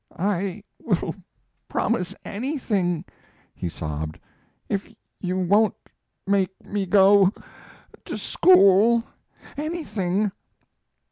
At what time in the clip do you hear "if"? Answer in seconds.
4.67-4.91